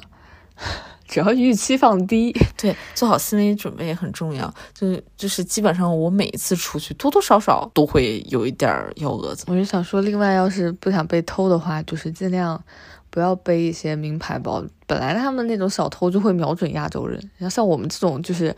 [1.07, 4.53] 只要预期放低，对，做好心理准备也很重要。
[4.73, 9.45] 就是就是基本上我每一次出去，多多少少都会有一点幺蛾子。
[9.47, 12.61] 我就想说，另外要是不想被偷的话，就是尽量
[13.09, 14.63] 不要背一些名牌包。
[14.85, 18.55] 本来他们那种小偷就会瞄准亚洲人，然后像我们这种就是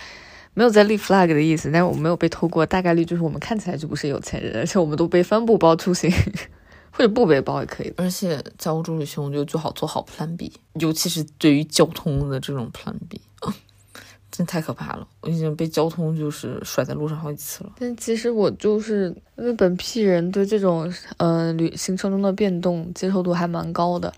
[0.54, 6.12] 没有在立 flag 的意思，但是我们没有被偷过，大概率就是我们看起来就不是有钱人，而且我们都背帆布包出行。
[6.94, 13.22] 或者不背包也可以，而且在欧洲旅行，我觉得最好做好 Plan B，尤其是对于交通的这种 Plan B，
[14.32, 15.08] 真太可怕了！
[15.20, 17.74] 我已经被交通就是甩在路上好几次了。
[17.78, 24.14] 但其实我就是日本 P 人，对这种呃旅行程中的变动接受度还蛮高的。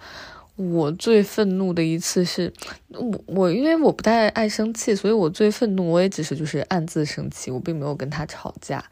[0.56, 2.54] 我最愤怒的一次是，
[2.89, 8.86] 我我因为我不太爱生气，所以我最愤怒，我也只是就是暗自生气，我并没有跟他吵架。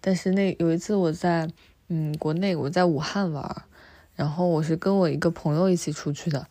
[0.00, 1.50] 但是那有一次我在。
[1.94, 3.64] 嗯，国内我在武汉玩，
[4.14, 6.46] 然后我是跟我一个朋友一起出去的，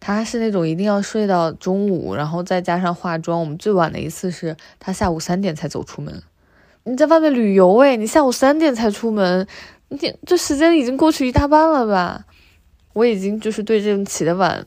[0.00, 3.40] 他是那种一定要睡到中午，然后再加上化妆。
[3.40, 6.22] 我们最晚的一次是他下午三点才走出门。
[6.84, 9.46] 你在外面旅游诶，你下午三点才出门，
[9.88, 12.24] 你这时间已经过去一大半了吧？
[12.92, 14.66] 我已经就是对这种起的晚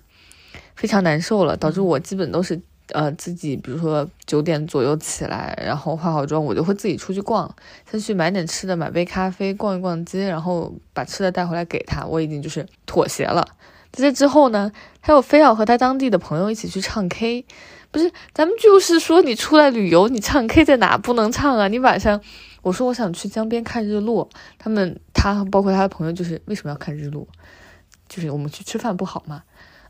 [0.76, 2.62] 非常难受了，导致我基本都是。
[2.94, 7.50] 呃，自己比如说九点左右起来，然后化好妆，我就会自己出去逛，
[7.90, 12.06] 先去买点吃的，买杯咖啡，逛一逛街，然后把吃的带回来给他。
[12.06, 13.48] 我已经就是妥协了。
[13.92, 17.46] 在这之后呢，他又非要和他当地的朋友一起去唱 K，
[17.92, 21.68] 不是，咱们就是说你出来旅游，你唱 K 在哪不能唱啊？
[21.68, 22.22] 你晚上，
[22.62, 27.28] 我说我想去江边看日落，他们他包括他的朋友就是为什么要看日落？
[28.08, 29.44] 就是我们去吃饭不好吗？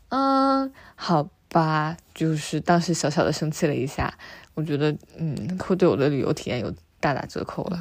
[0.08, 1.28] 嗯，好。
[1.52, 4.10] 吧，就是当时小小的生气了一下，
[4.54, 7.78] 我觉得，嗯，会对我的旅游体验有大打折扣了。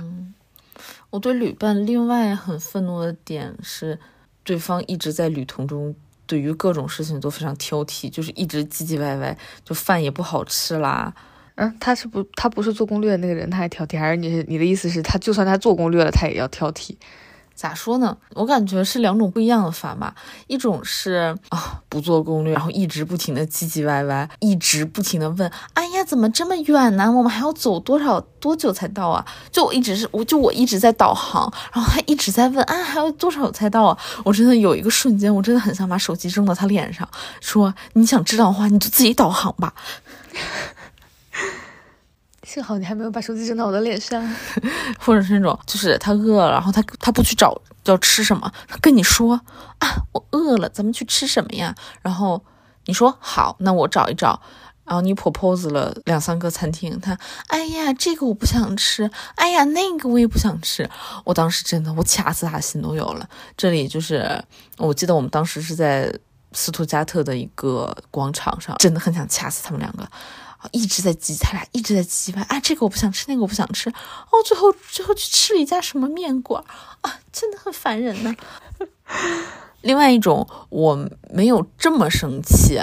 [1.10, 3.98] 我对旅伴另外很愤怒的点是，
[4.44, 5.96] 对方一直在旅途中
[6.32, 11.14] 对于各种事情都非常挑剔，就是一直唧唧歪歪，就饭也不好吃啦。
[11.56, 16.96] 嗯，他是不，他不是做攻略的那个人，他还挑剔，还是你你的意思是，他就算他做攻略了，他也要挑剔？
[17.62, 18.18] 咋说呢？
[18.34, 20.16] 我感觉是两种不一样的烦吧。
[20.48, 27.12] 一种是啊，不做攻略，然后一直不停的唧唧歪歪，一直不停的问，哎呀，怎么这么远呢？
[27.12, 29.24] 我们还要走多少多久才到啊？
[29.52, 33.96] 就我一直是，我就我一直在导航，然后他一直在问，啊，还要多少才到啊？
[34.26, 37.08] 我真的有一个瞬间，我真的很想把手机扔到他脸上，
[37.42, 39.72] 说你想知道的话，你就自己导航吧。
[42.52, 44.22] 幸好你还没有把手机扔到我的脸上，
[45.00, 49.40] 或者是那种，就是他饿了，然后他他不去找要吃什么，他跟你说
[49.80, 51.74] 啊，我饿了，咱们去吃什么呀？
[52.02, 52.44] 然后
[52.88, 54.42] 你说好，那我找一找，
[54.84, 60.90] 然后你 propose 了两三个餐厅，他哎呀，这个我不想吃，哎呀，那个我也不想吃。
[61.24, 63.30] 我当时真的，我掐死他心都有了。
[63.56, 64.44] 这里就是，
[64.78, 66.14] 我记得我们当时是在
[66.52, 70.06] 斯图加特的一个广场上，真的很想掐死他们两个。
[70.72, 72.46] 一直在挤，他俩一直在挤吧。
[72.50, 73.90] 啊，这个我不想吃，那个我不想吃。
[73.90, 76.64] 哦，最后最后去吃了一家什么面馆
[77.02, 78.36] 啊，真的很烦人呢。
[79.82, 82.80] 另外一种我没有这么生气，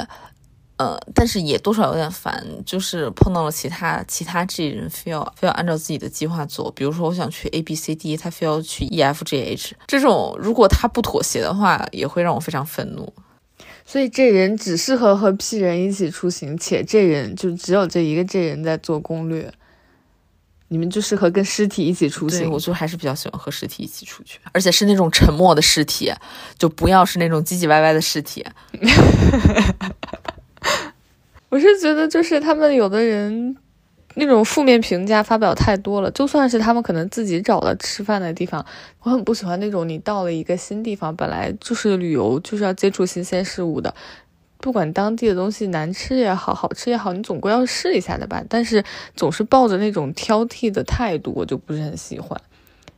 [0.78, 6.70] 呃，但是也多少有点烦，就是碰到了其他其他这人非要非要按照自己的计划走。
[6.72, 9.76] 比如说我想去 A B C D，他非要去 E F G H。
[9.86, 13.12] 这种如果他不妥协的话，也会让我非常愤怒。
[13.90, 19.50] 所以这人只适合和 P 人一起出行，且这人就只有这一个这人在做攻略。
[20.68, 22.50] 你们就适合跟尸体一起出行。
[22.50, 26.12] 我就还是比较喜欢和尸体一起出去，而且是那种沉默的尸体，
[26.58, 28.44] 就不要是那种唧唧歪歪的尸体。
[31.48, 33.56] 我是觉得，就是他们有的人。
[34.14, 38.64] 那种负面评价发表太多了，就算是他们可能自己找了吃饭的地方，
[39.02, 43.94] 我很不喜欢那种你到了一个新地方，本来就是旅游，就是要接触新鲜事物的，
[44.58, 48.42] 不管当地的东西难吃也好，好吃也好，你总归要试一下的吧。
[48.48, 48.82] 但是
[49.14, 52.40] 总是抱着那种挑剔的态度，我就不是很喜欢。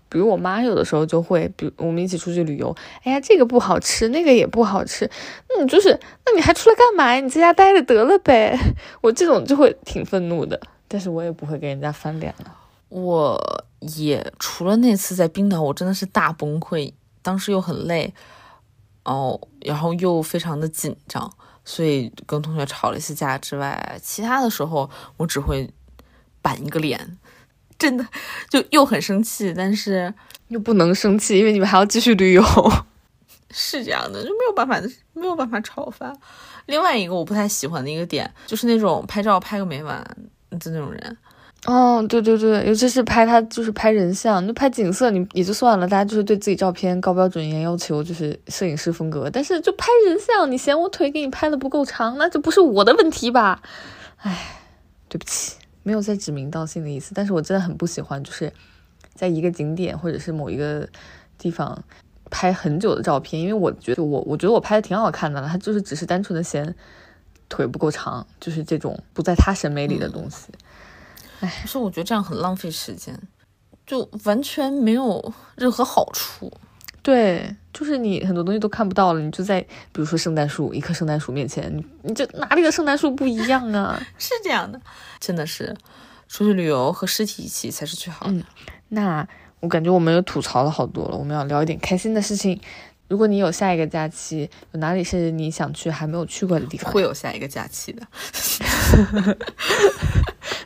[0.09, 5.09] 比如我妈有的时候就会，比如我们一起出去旅游，哎呀，这个不好吃，那个也不好吃，
[5.49, 5.91] 那你就是，
[6.25, 7.21] 那你还出来干嘛呀？
[7.21, 8.59] 你在家待着得了呗。
[9.03, 10.59] 我这种就会挺愤怒的。
[10.93, 12.57] 但是我也不会给人家翻脸了。
[12.89, 13.41] 我
[13.79, 18.13] 也除了那次在冰岛，我真的是大崩溃，当时又很累，
[19.05, 21.33] 哦，然后又非常的紧张，
[21.65, 25.73] 所以跟同学吵了一次架之外，其他的时候我只会
[26.43, 27.17] 板一个脸，
[27.79, 28.05] 真的
[28.49, 30.13] 就又很生气，但是
[30.49, 32.43] 又不能生气，因为你们还要继续旅游。
[33.53, 34.81] 是这样的，就没有办法，
[35.13, 36.13] 没有办法吵翻。
[36.67, 40.05] 另外一个我不太喜欢的一个点，就是那种拍照拍个没完。
[40.59, 41.17] 就那种人，
[41.67, 49.31] 哦，对对对，尤其是拍他就是拍人像，就拍景色你也就算了，大家就是对自己照片高标准严要求，就是摄影师风格。
[49.31, 53.63] 但是就拍人像，你嫌我腿给你拍的不够长，那就不是我的问题吧？
[54.17, 54.57] 唉，
[55.09, 58.53] 对不起，没有在指名道姓的意思，但是我真的很不喜欢，就是
[59.15, 60.89] 在一个景点或者是某一个
[61.39, 61.85] 地方
[62.31, 66.75] 拍很久的照片，因为我觉得我我觉得我拍的挺好看的了，他就是只是单纯的嫌
[67.51, 70.47] 腿不够长，就是这种不在他审美里的东西。
[71.41, 73.19] 哎可是我觉得这样很浪费时间，
[73.87, 76.51] 就完全没有任何好处。
[77.03, 83.99] 对，就是你很多东西都看不到了，你就在比如说圣诞树，一棵圣诞树面前，你你就哪里的圣诞树不一样啊？
[84.19, 84.79] 是这样的，
[85.19, 85.75] 真的是
[86.29, 88.33] 出去旅游和尸体一起才是最好的。
[88.33, 88.45] 嗯，
[88.89, 89.27] 那
[89.61, 92.61] 我感觉我们又吐槽了好多了，我们要聊一点开心的事情。
[93.11, 96.93] 如果你有下一个假期，有哪里是你想去还没有去过的地方？
[96.93, 98.07] 会有下一个假期的。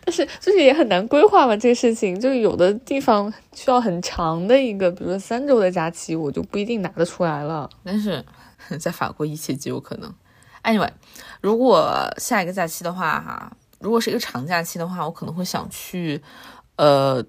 [0.05, 7.70] 但是就是也很难规划嘛，这个事情就是有的地方需要很长的一个，比如说三周的假期，我就不一定拿得出来了。
[7.82, 8.22] 但是
[8.78, 10.14] 在法国一切皆有可能。
[10.64, 10.90] Anyway，
[11.40, 16.22] 如果下一个假期的话，哈，如果是一个长假期的话，我可能会想去，
[16.76, 17.24] 呃，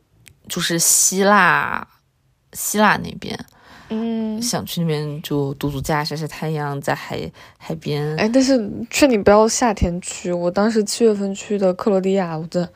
[0.49, 1.87] 就是希腊，
[2.51, 3.39] 希腊那边。
[3.89, 8.15] 嗯，想去那边就度度假、晒晒太阳，在海海边。
[8.17, 10.31] 哎，但是劝你不要夏天去。
[10.31, 12.67] 我当时七月份去的克罗地亚，我真，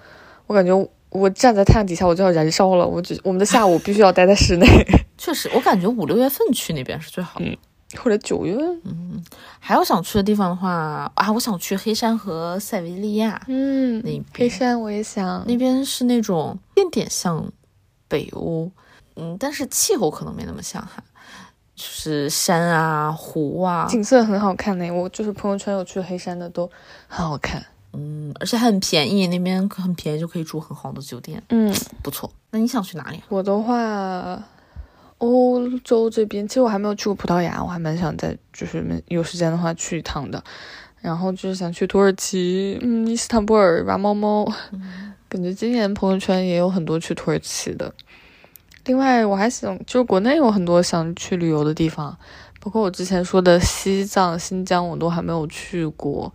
[0.47, 0.71] 我感觉
[1.09, 2.85] 我站在太阳底下我就要燃烧了。
[2.85, 4.67] 我只我们的下午必须要待在室内。
[5.17, 7.57] 确实，我感觉五六月份去那边是最好的，
[7.97, 8.55] 或者九月。
[8.83, 9.23] 嗯，
[9.59, 13.41] 还有想去的地方的话啊，我想去黑山和塞维利亚。
[13.47, 15.43] 嗯，那黑山我也想。
[15.47, 17.51] 那边是那种点点像
[18.07, 18.71] 北欧。
[19.15, 21.03] 嗯，但是气候可能没那么像哈，
[21.75, 24.89] 就是山啊、湖啊，景色很好看呢。
[24.91, 26.69] 我就是朋友圈有去黑山的，都
[27.07, 27.65] 很好看。
[27.93, 31.41] 嗯，而且很便宜，那边很便宜就可以住很好的酒店。
[31.49, 32.31] 嗯，不错。
[32.51, 33.19] 那你想去哪里？
[33.29, 34.41] 我的话，
[35.17, 40.43] 欧洲这边，其实我还没有去过葡萄牙，我还蛮想在就是有时间的话去一趟的。
[41.01, 44.45] 然后就是想去土耳其，嗯，伊斯坦布尔玩猫猫。
[45.29, 47.93] 感觉今年朋友圈也有很多去土耳其的。
[48.85, 52.17] 另外，我还想，就是国内有很多想去旅游的地方，
[52.59, 56.33] 包括我之前说的西藏、新疆，我都还没有去过，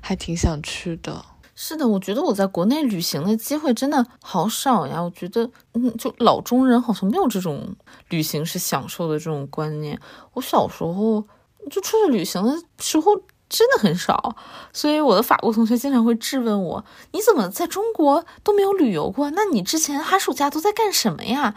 [0.00, 1.24] 还挺想去的。
[1.54, 5.00] 是的，我觉得我在国内旅行的机会真的好少呀。
[5.00, 7.76] 我觉得，嗯，就老中人好像没有这种
[8.08, 10.00] 旅行是享受的这种观念。
[10.32, 11.22] 我小时候
[11.70, 13.20] 就出去旅行的时候。
[13.52, 14.34] 真的很少，
[14.72, 16.82] 所以我的法国同学经常会质问我
[17.12, 19.30] ：“你怎么在中国都没有旅游过？
[19.32, 21.54] 那你之前寒暑假都在干什么呀？”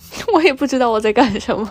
[0.32, 1.68] 我也不知道我在干什么，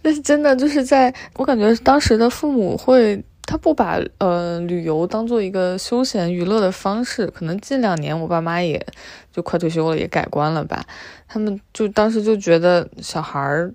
[0.00, 7.26] 但是真的就是在我感觉当时的父母会，他不把呃旅游当做一个休闲娱乐的方式。
[7.26, 8.86] 可能近两年我爸妈也
[9.32, 10.86] 就快退休了，也改观了吧。
[11.26, 13.74] 他们就当时就觉得小孩儿，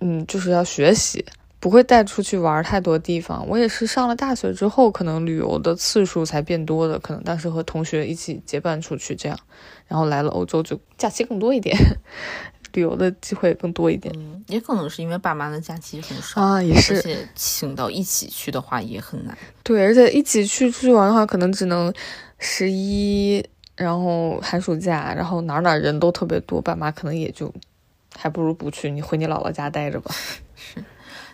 [0.00, 1.24] 嗯，就是要学习。
[1.60, 3.46] 不会带出去玩太多地方。
[3.48, 6.98] 我也是上了大学之后，可能旅游的次数才变多的。
[6.98, 9.38] 可能当时和同学一起结伴出去这样，
[9.86, 11.76] 然后来了欧洲就假期更多一点，
[12.74, 14.14] 旅游的机会更多一点。
[14.16, 16.94] 嗯，也可能是因为爸妈的假期很少啊，也是。
[16.94, 19.36] 而且请到一起去的话也很难。
[19.64, 21.92] 对，而且一起去出去玩的话，可能只能
[22.38, 23.44] 十一，
[23.74, 27.52] 然后寒暑假，然后哪哪人都特别多，爸妈可能也就
[28.16, 30.14] 还不如不去，你回你姥姥家待着吧。
[30.54, 30.84] 是。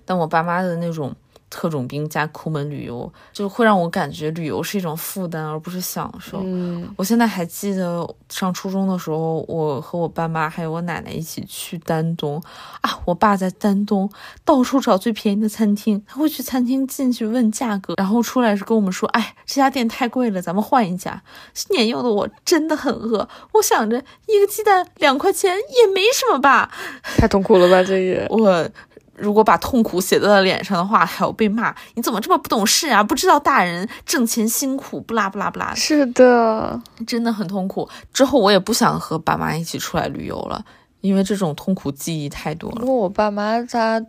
[0.05, 1.15] 但我爸妈的那种
[1.51, 6.41] 特种兵加抠门旅游，就会让我感觉旅游是一种负担，而不是享受。
[6.43, 12.43] 嗯，我现在还记得上初中的时候，我和我爸妈还有我奶奶一起去丹东
[12.81, 12.99] 啊。
[13.05, 14.11] 我爸在丹东
[14.45, 21.23] 到处找最便宜的餐厅，他会去餐厅进去问价格，然后出来是跟我们说：“哎，这家店太贵了，咱们换一家。”
[21.71, 26.73] 年幼的我真的很饿，我想着一个鸡蛋两块钱也没什么吧。
[27.17, 28.69] 太痛苦了吧，这也我。
[29.17, 31.75] 如果把痛苦写在了脸上的话，还要被骂。
[31.95, 33.03] 你怎么这么不懂事啊？
[33.03, 35.75] 不知道大人挣钱辛苦，不拉不拉不拉。
[35.75, 37.89] 是的，真的很痛苦。
[38.13, 40.65] 之后我也不想和爸妈一起出来旅游了，
[41.01, 42.81] 因为这种痛苦记忆太多了。
[42.81, 44.05] 不过我爸妈他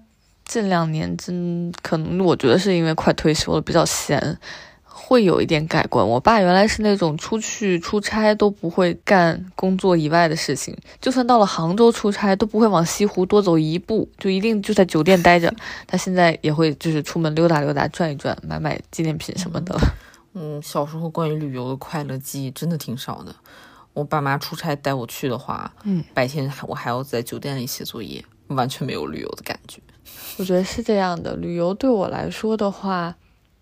[0.45, 4.37] 近两年真可能，我觉得是因为快退休了，比较闲。
[5.07, 6.07] 会有一点改观。
[6.07, 15.53] 我爸原来是那种出去出差都不会干工作以外的事情，就算到了杭州出差都不会往西湖多走一步，就一定就在酒店待着。
[15.85, 19.77] 他现在也会就是出门溜达溜达、转一转、买买纪念品什么的。
[20.33, 23.35] 嗯，小时候关于旅游的快乐记忆真的挺少的。
[23.93, 29.79] 我爸妈出差带我去的话，嗯，白天我还要在酒店里写作业，完全没有旅游的感觉。
[30.37, 33.15] 我觉得是这样的，旅游对我来说的话。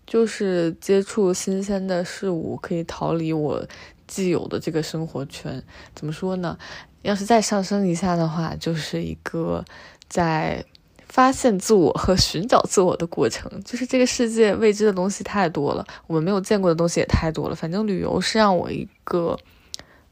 [0.06, 3.66] 就是接触新鲜的事物，可以逃离我
[4.06, 5.62] 既有的这个生活圈。
[5.94, 6.58] 怎么说呢？
[7.02, 9.64] 要是再上升一下的话，就是一个
[10.08, 10.64] 在
[11.06, 13.50] 发现自我和寻找自我的过程。
[13.62, 17.54] 就是这个世界未知的东西太多了，我们没有见过的东西也太多了。
[17.54, 19.38] 反正旅游是让我一个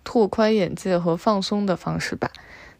[0.05, 2.31] 拓宽眼界和放松的方式吧。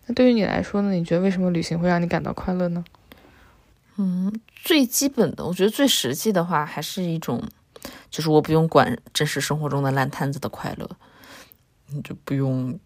[0.07, 0.93] 那对于你来说呢？
[0.93, 2.85] 你觉得为什么旅行会让你感到快乐呢？
[3.97, 4.33] 嗯，
[4.63, 7.43] 最基本的，我觉得最实际的话，还是一种，
[8.11, 10.89] 就是我不用管真实生活中的烂摊子的快乐，
[11.89, 12.79] 你就不用。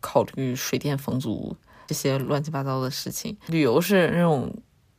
[0.00, 1.56] 考虑水电房租
[1.86, 4.54] 这些乱七八糟的事情，旅游是那种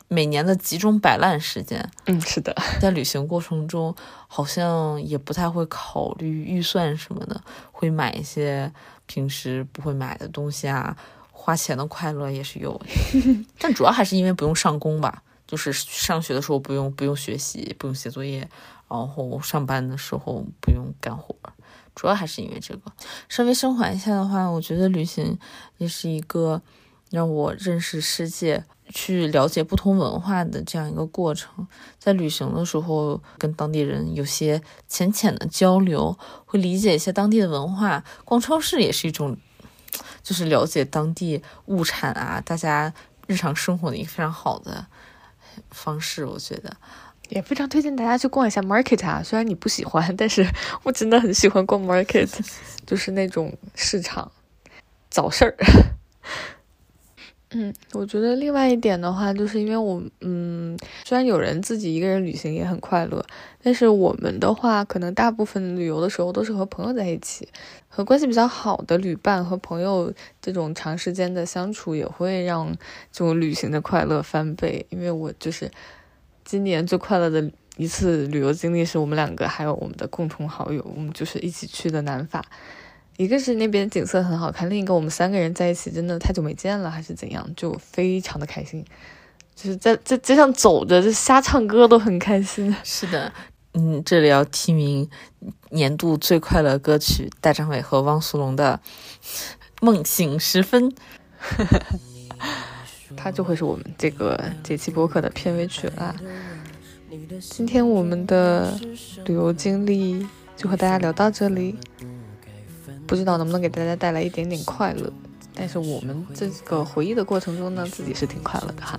[0.08, 1.88] 每年的集中摆烂时间。
[2.06, 3.94] 嗯，是的，在旅行过程中，
[4.26, 8.72] 好像也不太会考虑预算什么的，会买一些
[9.06, 10.96] 平时不会买的东西啊。
[11.30, 12.80] 花钱的快乐也是有，
[13.60, 18.48] 但主要还是因为不用上工吧，就是上学的时候不用不用学习，不用写作业，
[18.88, 21.34] 然后上班的时候不用干活。
[21.94, 22.92] 主要还是因为这个，
[23.28, 25.38] 稍微升华一下的话，我觉得旅行
[25.78, 26.60] 也是一个
[27.10, 31.66] 让我认识世界、去了解不同文化的这样一个过程。
[31.98, 38.04] 在旅行的时候，跟当地人有些浅浅的交流，会理解一些当地的文化。
[38.26, 39.34] 逛超市也是一种，
[40.22, 42.92] 就是了解当地物产啊，大家
[43.26, 44.86] 日常生活的一个非常好的
[45.76, 46.24] 方式。
[46.24, 46.74] 我觉得。
[47.28, 50.48] 也非常推荐大家去逛一下 market 啊，虽然你不喜欢，但是
[50.84, 52.30] 我真的很喜欢逛 market，
[52.86, 54.30] 就是那种市场
[55.10, 55.56] 早市儿。
[57.58, 60.76] 嗯，我觉得另外一点的话，就是因为我，嗯，
[61.06, 63.24] 虽然有人自己一个人旅行也很快乐，
[63.62, 67.48] 但是我们的话，可能大部分旅游的时候都是和朋友在一起，
[67.88, 72.70] 和关系比较好的旅伴和朋友这种长时间的相处，也会让
[73.10, 74.84] 这种旅行的快乐翻倍。
[74.90, 75.70] 因为我就是。
[76.48, 82.44] 今年最快乐的一次旅游经历是我们两个还有我们的共同好友，我们就是一起去的南法。
[83.16, 88.84] 一个是那边景色很好看，另一个我们三个人在一起真的太久没见了，还是怎样，就非常的开心。
[89.54, 92.74] 就是在在街上走着，就瞎唱歌都很开心。
[92.84, 93.32] 是的，
[93.72, 95.08] 嗯，这里要提名
[95.70, 98.78] 年度最快乐歌曲大张伟和汪苏泷的
[99.80, 100.90] 《梦醒时分》。
[103.16, 106.14] 它就会是我们这个这期播客的片尾曲啦。
[107.40, 108.78] 今天我们的
[109.24, 111.74] 旅游经历就和大家聊到这里，
[113.06, 115.12] 不知道能不能给大家带来一点点快乐。
[115.58, 118.98] 但是我们这个回忆的过程中呢，自己是挺快乐的哈。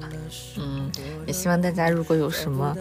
[0.57, 0.91] 嗯，
[1.27, 2.75] 也希望大家如果有什么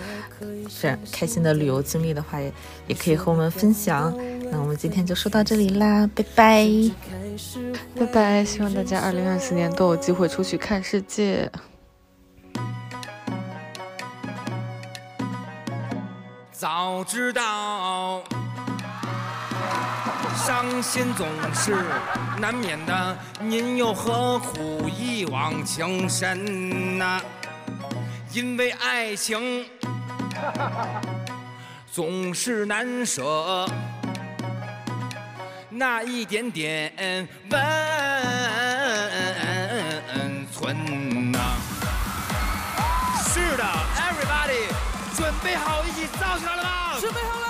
[0.71, 2.51] 非常开心的旅游经历的话，也
[2.87, 4.17] 也可以和我们分享。
[4.51, 6.67] 那我们今天就说到这里啦，拜拜，
[7.99, 8.45] 拜拜！
[8.47, 11.51] 希望大家二零二四年都有机会出去看世界。
[16.51, 18.23] 早知道。
[20.37, 21.75] 伤心总是
[22.39, 27.21] 难免的，您又何苦一往情深呐？
[28.33, 29.67] 因为爱情
[31.91, 33.67] 总是难舍，
[35.71, 36.93] 那一点点
[37.49, 37.61] 温
[40.53, 41.39] 存呐。
[43.25, 43.65] 是的
[43.97, 44.69] ，Everybody，
[45.17, 47.01] 准备好一起造起来了吗？
[47.01, 47.46] 准备好了。